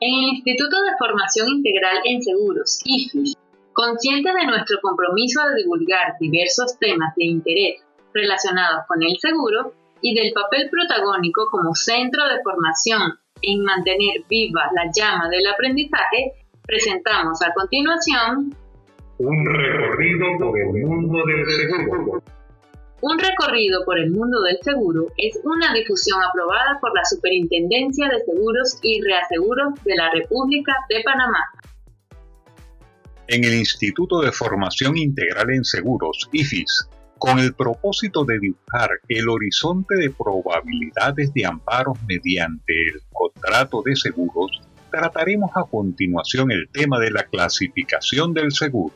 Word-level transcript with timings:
En 0.00 0.14
el 0.14 0.28
Instituto 0.36 0.76
de 0.82 0.96
Formación 0.98 1.48
Integral 1.48 1.98
en 2.04 2.22
Seguros, 2.22 2.80
IFIS, 2.84 3.34
conscientes 3.72 4.32
de 4.32 4.46
nuestro 4.46 4.78
compromiso 4.80 5.40
de 5.48 5.62
divulgar 5.62 6.14
diversos 6.20 6.78
temas 6.78 7.14
de 7.16 7.24
interés 7.24 7.82
relacionados 8.14 8.86
con 8.86 9.02
el 9.02 9.16
seguro 9.18 9.72
y 10.00 10.14
del 10.14 10.32
papel 10.32 10.70
protagónico 10.70 11.46
como 11.50 11.74
centro 11.74 12.28
de 12.28 12.42
formación 12.44 13.18
en 13.42 13.64
mantener 13.64 14.22
viva 14.28 14.70
la 14.72 14.90
llama 14.94 15.28
del 15.28 15.46
aprendizaje, 15.46 16.32
presentamos 16.64 17.42
a 17.42 17.52
continuación 17.52 18.54
un 19.18 19.46
recorrido 19.46 20.26
por 20.38 20.58
el 20.58 20.86
mundo 20.86 21.18
del 21.26 21.44
seguro. 21.44 22.22
Un 23.00 23.16
recorrido 23.16 23.84
por 23.84 23.96
el 23.96 24.10
mundo 24.10 24.42
del 24.42 24.58
seguro 24.60 25.06
es 25.16 25.38
una 25.44 25.72
difusión 25.72 26.18
aprobada 26.20 26.78
por 26.80 26.92
la 26.96 27.04
Superintendencia 27.04 28.08
de 28.08 28.24
Seguros 28.24 28.78
y 28.82 29.00
Reaseguros 29.00 29.74
de 29.84 29.94
la 29.94 30.10
República 30.10 30.74
de 30.88 31.02
Panamá. 31.04 31.38
En 33.28 33.44
el 33.44 33.54
Instituto 33.54 34.20
de 34.20 34.32
Formación 34.32 34.96
Integral 34.96 35.50
en 35.50 35.64
Seguros, 35.64 36.28
IFIS, 36.32 36.88
con 37.18 37.38
el 37.38 37.54
propósito 37.54 38.24
de 38.24 38.40
dibujar 38.40 38.90
el 39.08 39.28
horizonte 39.28 39.94
de 39.94 40.10
probabilidades 40.10 41.32
de 41.34 41.46
amparos 41.46 41.98
mediante 42.08 42.72
el 42.88 43.00
contrato 43.12 43.80
de 43.84 43.94
seguros, 43.94 44.60
trataremos 44.90 45.50
a 45.54 45.62
continuación 45.64 46.50
el 46.50 46.68
tema 46.72 46.98
de 46.98 47.12
la 47.12 47.22
clasificación 47.24 48.34
del 48.34 48.50
seguro. 48.50 48.94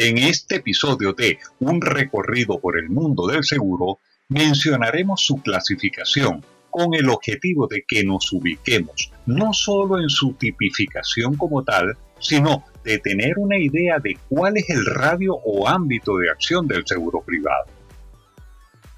En 0.00 0.16
este 0.16 0.58
episodio 0.58 1.12
de 1.12 1.40
Un 1.58 1.80
recorrido 1.80 2.60
por 2.60 2.78
el 2.78 2.88
mundo 2.88 3.26
del 3.26 3.42
seguro, 3.42 3.98
mencionaremos 4.28 5.26
su 5.26 5.42
clasificación 5.42 6.44
con 6.70 6.94
el 6.94 7.10
objetivo 7.10 7.66
de 7.66 7.82
que 7.84 8.04
nos 8.04 8.32
ubiquemos 8.32 9.10
no 9.26 9.52
solo 9.52 9.98
en 9.98 10.08
su 10.08 10.34
tipificación 10.34 11.34
como 11.34 11.64
tal, 11.64 11.96
sino 12.20 12.62
de 12.84 13.00
tener 13.00 13.38
una 13.38 13.58
idea 13.58 13.98
de 13.98 14.16
cuál 14.28 14.58
es 14.58 14.70
el 14.70 14.86
radio 14.86 15.34
o 15.34 15.66
ámbito 15.66 16.16
de 16.18 16.30
acción 16.30 16.68
del 16.68 16.86
seguro 16.86 17.20
privado. 17.26 17.64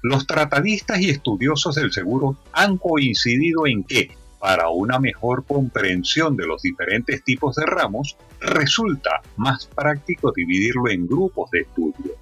Los 0.03 0.27
tratadistas 0.27 1.01
y 1.01 1.09
estudiosos 1.09 1.73
del 1.73 1.91
seguro 1.91 2.37
han 2.53 2.77
coincidido 2.77 3.65
en 3.65 3.83
que 3.85 4.11
para 4.41 4.69
una 4.69 4.99
mejor 4.99 5.45
comprensión 5.45 6.35
de 6.35 6.47
los 6.47 6.63
diferentes 6.63 7.23
tipos 7.23 7.55
de 7.55 7.65
ramos, 7.67 8.17
resulta 8.39 9.21
más 9.37 9.67
práctico 9.67 10.33
dividirlo 10.35 10.89
en 10.89 11.05
grupos 11.07 11.51
de 11.51 11.59
estudio. 11.59 12.15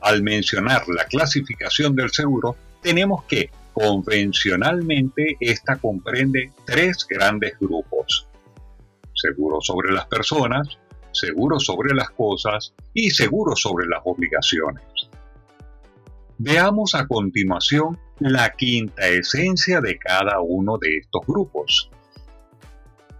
Al 0.00 0.24
mencionar 0.24 0.82
la 0.88 1.04
clasificación 1.04 1.94
del 1.94 2.10
seguro, 2.10 2.56
tenemos 2.82 3.22
que 3.24 3.50
convencionalmente 3.72 5.36
esta 5.38 5.76
comprende 5.76 6.52
tres 6.66 7.06
grandes 7.08 7.56
grupos. 7.60 8.26
Seguro 9.14 9.60
sobre 9.60 9.92
las 9.92 10.06
personas, 10.06 10.76
seguro 11.12 11.60
sobre 11.60 11.94
las 11.94 12.10
cosas 12.10 12.74
y 12.92 13.10
seguro 13.10 13.54
sobre 13.54 13.86
las 13.86 14.00
obligaciones. 14.04 14.82
Veamos 16.46 16.94
a 16.94 17.06
continuación 17.06 17.98
la 18.20 18.50
quinta 18.50 19.08
esencia 19.08 19.80
de 19.80 19.96
cada 19.96 20.42
uno 20.42 20.76
de 20.76 20.98
estos 20.98 21.22
grupos. 21.26 21.90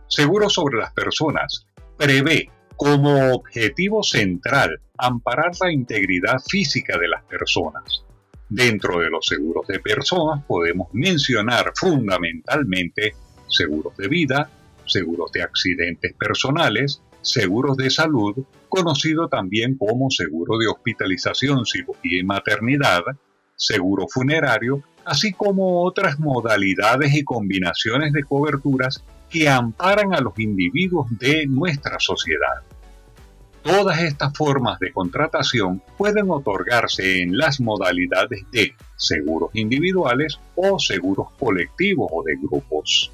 Seguro 0.06 0.50
sobre 0.50 0.76
las 0.76 0.92
personas 0.92 1.66
prevé 1.96 2.50
como 2.76 3.32
objetivo 3.32 4.02
central 4.02 4.78
amparar 4.98 5.52
la 5.58 5.72
integridad 5.72 6.38
física 6.46 6.98
de 6.98 7.08
las 7.08 7.24
personas. 7.24 8.04
Dentro 8.50 9.00
de 9.00 9.08
los 9.08 9.24
seguros 9.24 9.66
de 9.68 9.80
personas 9.80 10.44
podemos 10.44 10.88
mencionar 10.92 11.72
fundamentalmente 11.74 13.14
seguros 13.48 13.96
de 13.96 14.08
vida, 14.08 14.50
seguros 14.84 15.32
de 15.32 15.44
accidentes 15.44 16.12
personales, 16.12 17.00
seguros 17.24 17.76
de 17.76 17.90
salud, 17.90 18.44
conocido 18.68 19.28
también 19.28 19.76
como 19.76 20.10
seguro 20.10 20.58
de 20.58 20.68
hospitalización, 20.68 21.64
y 22.02 22.22
maternidad, 22.22 23.02
seguro 23.56 24.06
funerario, 24.08 24.82
así 25.04 25.32
como 25.32 25.82
otras 25.82 26.20
modalidades 26.20 27.14
y 27.14 27.24
combinaciones 27.24 28.12
de 28.12 28.24
coberturas 28.24 29.02
que 29.30 29.48
amparan 29.48 30.14
a 30.14 30.20
los 30.20 30.38
individuos 30.38 31.06
de 31.18 31.46
nuestra 31.46 31.98
sociedad. 31.98 32.62
Todas 33.62 34.00
estas 34.02 34.36
formas 34.36 34.78
de 34.78 34.92
contratación 34.92 35.82
pueden 35.96 36.30
otorgarse 36.30 37.22
en 37.22 37.38
las 37.38 37.60
modalidades 37.60 38.44
de 38.52 38.74
seguros 38.96 39.50
individuales 39.54 40.38
o 40.54 40.78
seguros 40.78 41.28
colectivos 41.38 42.10
o 42.12 42.22
de 42.22 42.36
grupos. 42.36 43.10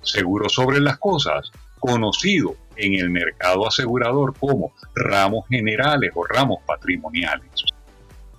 Seguro 0.00 0.48
sobre 0.48 0.80
las 0.80 0.96
cosas 0.96 1.52
conocido 1.78 2.56
en 2.76 2.94
el 2.94 3.10
mercado 3.10 3.66
asegurador 3.66 4.34
como 4.38 4.72
ramos 4.94 5.46
generales 5.48 6.12
o 6.14 6.24
ramos 6.24 6.58
patrimoniales. 6.66 7.50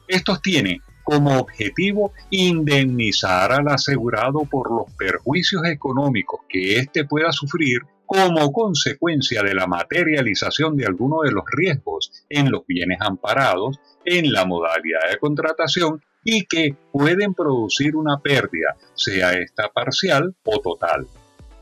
Estos 0.07 0.41
tienen 0.41 0.81
como 1.03 1.39
objetivo 1.39 2.13
indemnizar 2.29 3.51
al 3.51 3.67
asegurado 3.67 4.41
por 4.49 4.72
los 4.72 4.91
perjuicios 4.95 5.66
económicos 5.66 6.41
que 6.47 6.78
éste 6.78 7.05
pueda 7.05 7.31
sufrir 7.31 7.81
como 8.05 8.51
consecuencia 8.51 9.44
de 9.44 9.53
la 9.53 9.67
materialización 9.67 10.75
de 10.78 10.85
alguno 10.85 11.22
de 11.22 11.31
los 11.31 11.44
riesgos 11.51 12.11
en 12.29 12.51
los 12.51 12.66
bienes 12.66 12.97
amparados 13.01 13.79
en 14.05 14.31
la 14.31 14.45
modalidad 14.45 15.09
de 15.11 15.19
contratación 15.19 16.01
y 16.23 16.45
que 16.45 16.75
pueden 16.91 17.33
producir 17.33 17.95
una 17.95 18.19
pérdida, 18.19 18.75
sea 18.94 19.33
esta 19.33 19.69
parcial 19.69 20.35
o 20.44 20.59
total. 20.59 21.07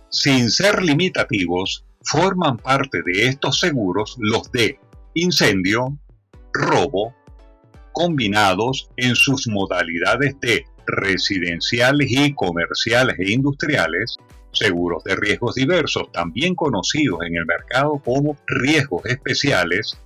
Sin 0.09 0.49
ser 0.49 0.81
limitativos, 0.83 1.83
forman 2.01 2.57
parte 2.57 3.01
de 3.05 3.27
estos 3.27 3.59
seguros 3.59 4.15
los 4.19 4.49
de 4.51 4.79
incendio, 5.13 5.97
robo, 6.53 7.13
combinados 7.91 8.89
en 8.95 9.15
sus 9.15 9.47
modalidades 9.47 10.39
de 10.39 10.65
residenciales 10.85 12.09
y 12.09 12.33
comerciales 12.33 13.17
e 13.19 13.31
industriales, 13.31 14.15
seguros 14.53 15.03
de 15.03 15.15
riesgos 15.17 15.55
diversos, 15.55 16.11
también 16.13 16.55
conocidos 16.55 17.19
en 17.27 17.35
el 17.35 17.45
mercado 17.45 18.01
como 18.05 18.37
riesgos 18.47 19.05
especiales, 19.05 19.97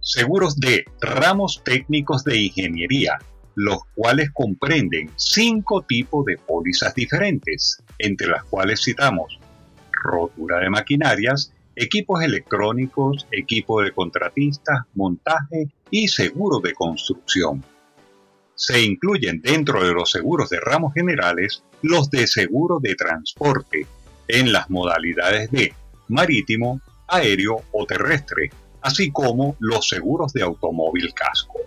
seguros 0.00 0.56
de 0.56 0.84
ramos 1.02 1.60
técnicos 1.64 2.24
de 2.24 2.40
ingeniería, 2.40 3.18
los 3.56 3.80
cuales 3.94 4.30
comprenden 4.30 5.10
cinco 5.16 5.82
tipos 5.82 6.24
de 6.24 6.38
pólizas 6.38 6.94
diferentes, 6.94 7.82
entre 7.98 8.28
las 8.28 8.44
cuales 8.44 8.82
citamos 8.82 9.39
rotura 10.00 10.58
de 10.58 10.70
maquinarias, 10.70 11.52
equipos 11.76 12.22
electrónicos, 12.22 13.26
equipo 13.30 13.80
de 13.82 13.92
contratistas, 13.92 14.80
montaje 14.94 15.68
y 15.90 16.08
seguro 16.08 16.60
de 16.60 16.72
construcción. 16.72 17.64
Se 18.54 18.82
incluyen 18.82 19.40
dentro 19.40 19.82
de 19.82 19.92
los 19.92 20.10
seguros 20.10 20.50
de 20.50 20.60
ramos 20.60 20.92
generales 20.92 21.62
los 21.82 22.10
de 22.10 22.26
seguro 22.26 22.78
de 22.80 22.94
transporte 22.94 23.86
en 24.28 24.52
las 24.52 24.68
modalidades 24.68 25.50
de 25.50 25.74
marítimo, 26.08 26.80
aéreo 27.08 27.62
o 27.72 27.86
terrestre, 27.86 28.50
así 28.82 29.10
como 29.10 29.56
los 29.58 29.88
seguros 29.88 30.32
de 30.32 30.42
automóvil 30.42 31.12
casco. 31.14 31.58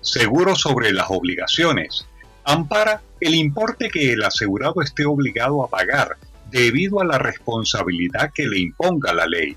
Seguro 0.00 0.56
sobre 0.56 0.92
las 0.92 1.06
obligaciones. 1.10 2.06
Ampara 2.44 3.02
el 3.20 3.34
importe 3.34 3.88
que 3.88 4.12
el 4.12 4.22
asegurado 4.24 4.82
esté 4.82 5.04
obligado 5.04 5.62
a 5.62 5.68
pagar 5.68 6.16
debido 6.52 7.00
a 7.00 7.04
la 7.04 7.18
responsabilidad 7.18 8.30
que 8.32 8.46
le 8.46 8.60
imponga 8.60 9.12
la 9.12 9.26
ley. 9.26 9.56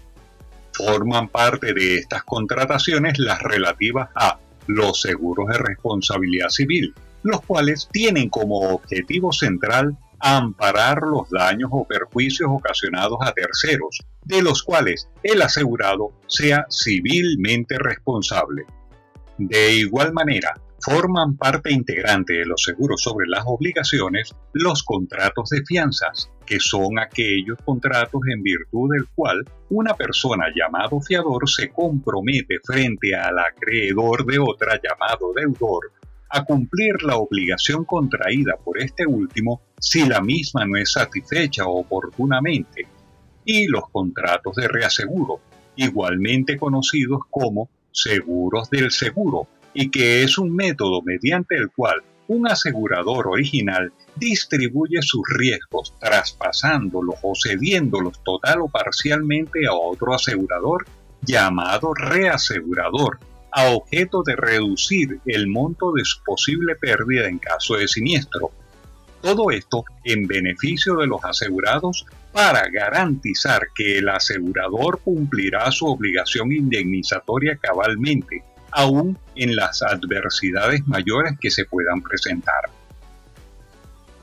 Forman 0.73 1.27
parte 1.27 1.73
de 1.73 1.97
estas 1.97 2.23
contrataciones 2.23 3.19
las 3.19 3.41
relativas 3.41 4.09
a 4.15 4.39
los 4.67 5.01
seguros 5.01 5.47
de 5.49 5.57
responsabilidad 5.57 6.49
civil, 6.49 6.95
los 7.21 7.41
cuales 7.41 7.87
tienen 7.91 8.29
como 8.29 8.61
objetivo 8.61 9.31
central 9.31 9.97
amparar 10.19 11.01
los 11.03 11.29
daños 11.29 11.69
o 11.71 11.85
perjuicios 11.85 12.49
ocasionados 12.49 13.17
a 13.21 13.33
terceros, 13.33 13.99
de 14.23 14.41
los 14.41 14.63
cuales 14.63 15.09
el 15.21 15.41
asegurado 15.41 16.11
sea 16.27 16.65
civilmente 16.71 17.77
responsable. 17.77 18.65
De 19.37 19.75
igual 19.75 20.13
manera, 20.13 20.53
forman 20.85 21.35
parte 21.35 21.73
integrante 21.73 22.33
de 22.33 22.45
los 22.45 22.61
seguros 22.61 23.01
sobre 23.01 23.25
las 23.27 23.43
obligaciones 23.47 24.35
los 24.53 24.83
contratos 24.83 25.49
de 25.49 25.65
fianzas, 25.65 26.29
que 26.45 26.59
son 26.59 26.99
aquellos 26.99 27.57
contratos 27.65 28.21
en 28.31 28.43
virtud 28.43 28.91
del 28.93 29.07
cual 29.15 29.43
una 29.69 29.95
persona 29.95 30.45
llamado 30.55 31.01
fiador 31.01 31.49
se 31.49 31.69
compromete 31.69 32.59
frente 32.63 33.15
al 33.15 33.39
acreedor 33.39 34.27
de 34.27 34.37
otra 34.37 34.79
llamado 34.79 35.33
deudor 35.33 35.91
a 36.29 36.43
cumplir 36.43 37.01
la 37.01 37.15
obligación 37.15 37.83
contraída 37.85 38.53
por 38.63 38.79
este 38.79 39.07
último 39.07 39.61
si 39.79 40.07
la 40.07 40.21
misma 40.21 40.67
no 40.67 40.77
es 40.77 40.91
satisfecha 40.91 41.65
oportunamente, 41.65 42.87
y 43.43 43.65
los 43.65 43.89
contratos 43.91 44.55
de 44.55 44.67
reaseguro, 44.67 45.39
igualmente 45.77 46.57
conocidos 46.59 47.21
como 47.31 47.69
seguros 47.91 48.69
del 48.69 48.91
seguro, 48.91 49.47
y 49.75 49.91
que 49.91 50.23
es 50.23 50.39
un 50.39 50.55
método 50.55 51.01
mediante 51.03 51.55
el 51.55 51.69
cual 51.69 52.01
un 52.27 52.47
asegurador 52.49 53.27
original 53.27 53.93
distribuye 54.15 55.01
sus 55.01 55.21
riesgos 55.37 55.93
traspasándolos 55.99 57.15
o 57.21 57.33
cediéndolos 57.35 58.23
total 58.23 58.61
o 58.61 58.69
parcialmente 58.69 59.67
a 59.67 59.73
otro 59.73 60.15
asegurador 60.15 60.85
llamado 61.21 61.93
reasegurador, 61.93 63.19
a 63.51 63.69
objeto 63.69 64.23
de 64.23 64.35
reducir 64.35 65.19
el 65.25 65.47
monto 65.47 65.91
de 65.93 66.03
su 66.03 66.23
posible 66.23 66.75
pérdida 66.75 67.27
en 67.27 67.39
caso 67.39 67.75
de 67.75 67.87
siniestro. 67.87 68.51
Todo 69.21 69.49
esto 69.49 69.83
en 70.03 70.27
beneficio 70.27 70.95
de 70.97 71.07
los 71.07 71.23
asegurados 71.23 72.05
para 72.31 72.67
garantizar 72.69 73.69
que 73.73 73.97
el 73.97 74.09
asegurador 74.09 74.99
cumplirá 75.01 75.71
su 75.71 75.87
obligación 75.87 76.51
indemnizatoria 76.51 77.57
cabalmente, 77.57 78.43
aún 78.75 79.17
en 79.35 79.55
las 79.55 79.81
adversidades 79.81 80.85
mayores 80.85 81.33
que 81.39 81.49
se 81.49 81.65
puedan 81.65 82.01
presentar. 82.01 82.69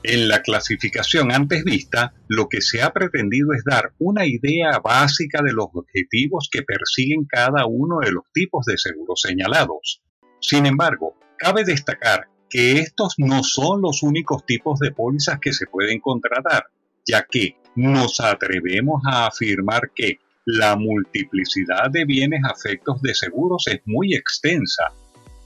En 0.03 0.27
la 0.27 0.41
clasificación 0.41 1.31
antes 1.31 1.63
vista, 1.63 2.13
lo 2.27 2.49
que 2.49 2.61
se 2.61 2.81
ha 2.81 2.91
pretendido 2.91 3.53
es 3.53 3.63
dar 3.63 3.93
una 3.99 4.25
idea 4.25 4.79
básica 4.79 5.41
de 5.41 5.53
los 5.53 5.67
objetivos 5.73 6.49
que 6.51 6.61
persiguen 6.61 7.25
cada 7.25 7.65
uno 7.65 7.99
de 7.99 8.11
los 8.11 8.25
tipos 8.33 8.65
de 8.65 8.77
seguros 8.77 9.21
señalados. 9.21 10.01
Sin 10.41 10.65
embargo, 10.65 11.15
cabe 11.37 11.63
destacar 11.63 12.27
que 12.49 12.79
estos 12.79 13.15
no 13.17 13.43
son 13.43 13.81
los 13.81 14.03
únicos 14.03 14.45
tipos 14.45 14.77
de 14.79 14.91
pólizas 14.91 15.39
que 15.39 15.53
se 15.53 15.67
pueden 15.67 16.01
contratar, 16.01 16.65
ya 17.07 17.25
que 17.27 17.55
nos 17.75 18.19
atrevemos 18.19 19.01
a 19.07 19.27
afirmar 19.27 19.91
que 19.95 20.19
la 20.45 20.75
multiplicidad 20.75 21.89
de 21.91 22.05
bienes 22.05 22.41
afectos 22.49 23.01
de 23.01 23.13
seguros 23.13 23.65
es 23.67 23.81
muy 23.85 24.13
extensa. 24.13 24.91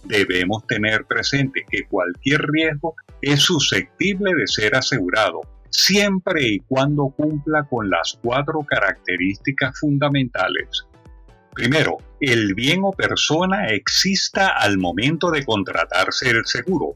Debemos 0.04 0.66
tener 0.66 1.06
presente 1.06 1.66
que 1.70 1.86
cualquier 1.86 2.42
riesgo 2.42 2.96
es 3.22 3.42
susceptible 3.42 4.34
de 4.34 4.48
ser 4.48 4.76
asegurado, 4.76 5.42
siempre 5.70 6.48
y 6.48 6.60
cuando 6.60 7.10
cumpla 7.10 7.66
con 7.70 7.90
las 7.90 8.18
cuatro 8.22 8.66
características 8.68 9.78
fundamentales. 9.80 10.88
Primero, 11.54 11.98
el 12.20 12.54
bien 12.54 12.82
o 12.84 12.92
persona 12.92 13.68
exista 13.68 14.50
al 14.50 14.78
momento 14.78 15.32
de 15.32 15.44
contratarse 15.44 16.30
el 16.30 16.46
seguro. 16.46 16.96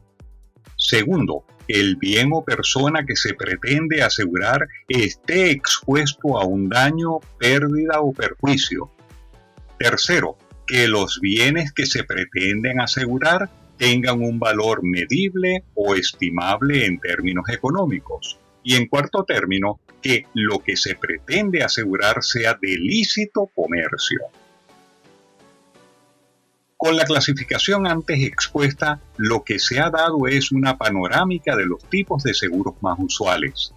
Segundo, 0.76 1.44
el 1.68 1.96
bien 1.96 2.30
o 2.32 2.44
persona 2.44 3.04
que 3.06 3.16
se 3.16 3.34
pretende 3.34 4.02
asegurar 4.02 4.68
esté 4.88 5.50
expuesto 5.50 6.38
a 6.38 6.44
un 6.44 6.68
daño, 6.68 7.20
pérdida 7.38 8.00
o 8.00 8.12
perjuicio. 8.12 8.90
Tercero, 9.78 10.36
que 10.66 10.88
los 10.88 11.20
bienes 11.20 11.72
que 11.72 11.86
se 11.86 12.04
pretenden 12.04 12.80
asegurar 12.80 13.50
tengan 13.76 14.22
un 14.22 14.38
valor 14.38 14.80
medible 14.82 15.64
o 15.74 15.94
estimable 15.94 16.86
en 16.86 16.98
términos 17.00 17.48
económicos. 17.48 18.38
Y 18.62 18.76
en 18.76 18.86
cuarto 18.86 19.24
término, 19.24 19.80
que 20.00 20.26
lo 20.34 20.60
que 20.60 20.76
se 20.76 20.94
pretende 20.94 21.62
asegurar 21.62 22.22
sea 22.22 22.58
de 22.60 22.76
lícito 22.76 23.50
comercio. 23.54 24.20
Con 26.84 26.96
la 26.96 27.04
clasificación 27.04 27.86
antes 27.86 28.24
expuesta, 28.24 28.98
lo 29.16 29.44
que 29.44 29.60
se 29.60 29.78
ha 29.78 29.88
dado 29.88 30.26
es 30.26 30.50
una 30.50 30.78
panorámica 30.78 31.54
de 31.54 31.64
los 31.64 31.84
tipos 31.84 32.24
de 32.24 32.34
seguros 32.34 32.74
más 32.80 32.98
usuales. 32.98 33.72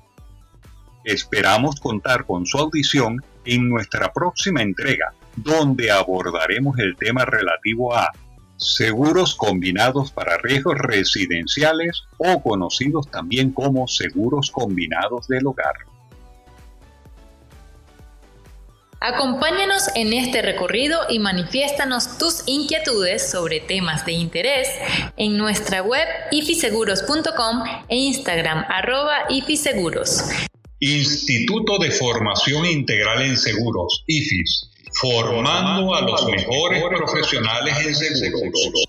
Esperamos 1.03 1.79
contar 1.79 2.25
con 2.25 2.47
su 2.47 2.57
audición 2.57 3.23
en 3.45 3.69
nuestra 3.69 4.11
próxima 4.11 4.63
entrega, 4.63 5.13
donde 5.35 5.91
abordaremos 5.91 6.79
el 6.79 6.95
tema 6.95 7.25
relativo 7.25 7.95
a 7.95 8.09
seguros 8.57 9.35
combinados 9.35 10.11
para 10.11 10.39
riesgos 10.39 10.79
residenciales 10.79 12.05
o 12.17 12.41
conocidos 12.41 13.11
también 13.11 13.51
como 13.51 13.87
seguros 13.87 14.49
combinados 14.49 15.27
del 15.27 15.45
hogar. 15.45 15.75
Acompáñanos 19.07 19.83
en 19.93 20.13
este 20.13 20.41
recorrido 20.41 20.99
y 21.09 21.19
manifiéstanos 21.19 22.17
tus 22.17 22.41
inquietudes 22.47 23.29
sobre 23.29 23.59
temas 23.59 24.03
de 24.03 24.13
interés 24.13 24.67
en 25.15 25.37
nuestra 25.37 25.83
web 25.83 26.07
ifiseguros.com 26.31 27.63
e 27.87 27.97
Instagram 27.97 28.65
arroba 28.67 29.25
ifiseguros. 29.29 30.23
Instituto 30.79 31.77
de 31.77 31.91
Formación 31.91 32.65
Integral 32.65 33.21
en 33.21 33.37
Seguros, 33.37 34.03
IFIS, 34.07 34.71
formando 34.93 35.93
a 35.93 36.01
los 36.01 36.25
mejores 36.25 36.83
profesionales 36.85 37.77
en 37.85 37.93
seguros. 37.93 38.87